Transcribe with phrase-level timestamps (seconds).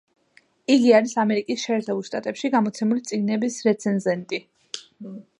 [0.75, 4.41] იგი არის ამერიკის შეერთებულ შტატებში გამოცემული წიგნების რეცენზენტი.